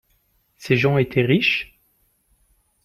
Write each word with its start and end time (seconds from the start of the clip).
Ces 0.57 0.77
gens 0.77 0.97
étaient 0.97 1.21
riches? 1.27 1.79